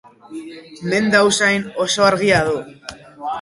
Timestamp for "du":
2.49-2.57